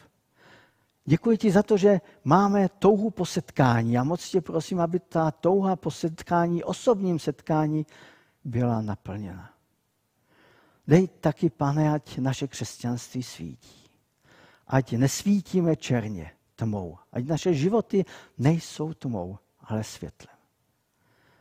Děkuji 1.06 1.38
ti 1.38 1.52
za 1.52 1.63
to, 1.63 1.78
že 1.78 2.02
máme 2.24 2.70
touhu 2.70 3.10
po 3.10 3.26
setkání 3.26 3.98
a 3.98 4.04
moc 4.04 4.30
tě 4.30 4.42
prosím, 4.42 4.80
aby 4.80 5.00
ta 5.00 5.32
touha 5.32 5.76
po 5.76 5.92
setkání, 5.92 6.63
osobním 6.63 7.20
setkání 7.20 7.86
byla 8.44 8.82
naplněna. 8.82 9.54
Dej 10.88 11.08
taky, 11.08 11.50
pane, 11.50 11.94
ať 11.94 12.18
naše 12.18 12.48
křesťanství 12.48 13.24
svítí. 13.24 13.89
Ať 14.68 14.92
nesvítíme 14.92 15.76
černě, 15.76 16.32
tmou. 16.56 16.98
Ať 17.12 17.26
naše 17.26 17.54
životy 17.54 18.06
nejsou 18.38 18.94
tmou, 18.94 19.38
ale 19.60 19.84
světlem. 19.84 20.38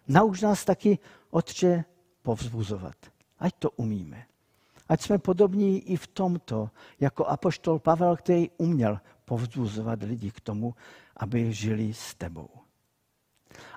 Nauč 0.09 0.41
nás 0.41 0.65
taky, 0.65 0.99
Otče, 1.31 1.85
povzbuzovat. 2.23 3.18
Ať 3.39 3.55
to 3.59 3.71
umíme. 3.71 4.27
Ať 4.89 5.01
jsme 5.01 5.19
podobní 5.19 5.81
i 5.81 5.97
v 5.97 6.07
tomto, 6.07 6.71
jako 7.01 7.27
apoštol 7.27 7.79
Pavel, 7.79 8.17
který 8.17 8.51
uměl 8.57 9.01
povzbuzovat 9.25 10.03
lidi 10.03 10.31
k 10.31 10.41
tomu, 10.41 10.75
aby 11.17 11.53
žili 11.53 11.95
s 11.95 12.15
tebou. 12.15 12.49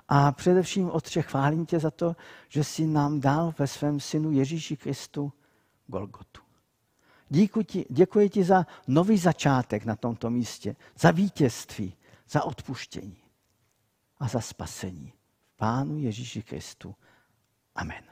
A 0.08 0.32
především, 0.32 0.90
Otče, 0.90 1.22
chválím 1.22 1.66
tě 1.66 1.80
za 1.80 1.90
to, 1.90 2.16
že 2.48 2.64
jsi 2.64 2.86
nám 2.86 3.20
dal 3.20 3.54
ve 3.58 3.66
svém 3.66 4.00
synu 4.00 4.32
Ježíši 4.32 4.76
Kristu 4.76 5.32
Golgotu. 5.86 6.42
Ti, 7.66 7.86
děkuji 7.90 8.28
ti 8.28 8.44
za 8.44 8.66
nový 8.86 9.18
začátek 9.18 9.84
na 9.84 9.96
tomto 9.96 10.30
místě, 10.30 10.76
za 10.98 11.10
vítězství, 11.10 11.94
za 12.28 12.44
odpuštění 12.44 13.16
a 14.18 14.28
za 14.28 14.40
spasení. 14.40 15.12
Pánu 15.56 15.98
Ježíši 15.98 16.42
Kristu. 16.42 16.94
Amen. 17.74 18.11